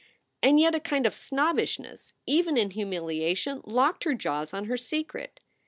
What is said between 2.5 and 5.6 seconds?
in humilia tion locked her jaws on her secret.